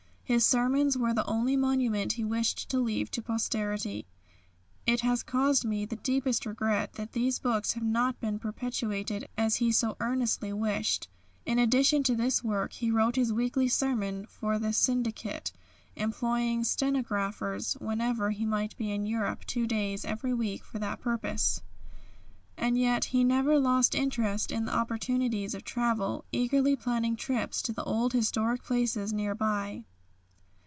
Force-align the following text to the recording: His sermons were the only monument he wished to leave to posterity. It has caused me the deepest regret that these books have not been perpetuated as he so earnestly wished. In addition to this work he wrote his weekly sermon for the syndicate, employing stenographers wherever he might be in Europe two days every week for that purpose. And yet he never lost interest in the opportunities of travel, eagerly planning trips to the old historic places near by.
His 0.31 0.45
sermons 0.45 0.97
were 0.97 1.13
the 1.13 1.25
only 1.25 1.57
monument 1.57 2.13
he 2.13 2.23
wished 2.23 2.69
to 2.69 2.79
leave 2.79 3.11
to 3.11 3.21
posterity. 3.21 4.05
It 4.87 5.01
has 5.01 5.23
caused 5.23 5.65
me 5.65 5.83
the 5.83 5.97
deepest 5.97 6.45
regret 6.45 6.93
that 6.93 7.11
these 7.11 7.37
books 7.37 7.73
have 7.73 7.83
not 7.83 8.17
been 8.21 8.39
perpetuated 8.39 9.27
as 9.37 9.57
he 9.57 9.73
so 9.73 9.97
earnestly 9.99 10.53
wished. 10.53 11.09
In 11.45 11.59
addition 11.59 12.01
to 12.03 12.15
this 12.15 12.45
work 12.45 12.71
he 12.71 12.89
wrote 12.89 13.17
his 13.17 13.33
weekly 13.33 13.67
sermon 13.67 14.25
for 14.25 14.57
the 14.57 14.71
syndicate, 14.71 15.51
employing 15.97 16.63
stenographers 16.63 17.73
wherever 17.81 18.31
he 18.31 18.45
might 18.45 18.77
be 18.77 18.89
in 18.93 19.05
Europe 19.05 19.43
two 19.43 19.67
days 19.67 20.05
every 20.05 20.33
week 20.33 20.63
for 20.63 20.79
that 20.79 21.01
purpose. 21.01 21.61
And 22.55 22.77
yet 22.77 23.03
he 23.11 23.25
never 23.25 23.59
lost 23.59 23.93
interest 23.93 24.49
in 24.49 24.63
the 24.63 24.73
opportunities 24.73 25.53
of 25.53 25.65
travel, 25.65 26.23
eagerly 26.31 26.77
planning 26.77 27.17
trips 27.17 27.61
to 27.63 27.73
the 27.73 27.83
old 27.83 28.13
historic 28.13 28.63
places 28.63 29.11
near 29.11 29.35
by. 29.35 29.83